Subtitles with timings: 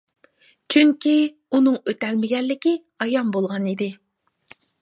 [0.73, 1.13] چۈنكى
[1.57, 2.75] ئۇنىڭ ئۆتەلمىگەنلىكى
[3.07, 3.95] ئايان بولغان ئىدى.